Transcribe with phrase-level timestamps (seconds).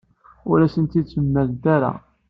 [0.49, 1.91] Ur as-tent-id-mlant ara.